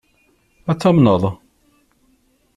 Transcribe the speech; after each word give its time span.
Ad 0.71 0.77
t-tamneḍ? 0.77 1.23